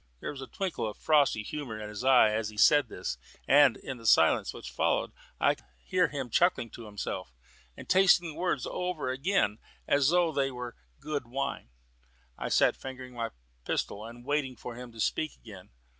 There 0.19 0.31
was 0.31 0.41
a 0.41 0.47
twinkle 0.47 0.89
of 0.89 0.97
frosty 0.97 1.43
humour 1.43 1.79
in 1.79 1.87
his 1.87 2.03
eye 2.03 2.31
as 2.33 2.49
he 2.49 2.57
said 2.57 2.89
this, 2.89 3.19
and 3.47 3.77
in 3.77 3.97
the 3.97 4.07
silence 4.07 4.51
which 4.51 4.71
followed 4.71 5.11
I 5.39 5.53
could 5.53 5.67
hear 5.77 6.07
him 6.07 6.31
chuckling 6.31 6.71
to 6.71 6.87
himself, 6.87 7.35
and 7.77 7.87
tasting 7.87 8.29
the 8.29 8.39
words 8.39 8.65
over 8.65 9.11
again 9.11 9.59
as 9.87 10.09
though 10.09 10.31
they 10.31 10.49
were 10.49 10.75
good 10.99 11.27
wine. 11.27 11.69
I 12.35 12.49
sat 12.49 12.75
fingering 12.75 13.13
my 13.13 13.29
pistol 13.63 14.03
and 14.03 14.25
waiting 14.25 14.55
for 14.55 14.73
him 14.73 14.91
to 14.91 14.99
speak 14.99 15.35
again. 15.35 15.69